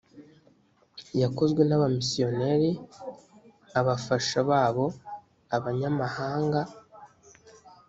yakozwe 1.21 1.61
n 1.65 1.71
abamisiyoneri 1.77 2.71
abafasha 3.79 4.39
babo 4.49 4.85
abanyamahanga 5.55 6.61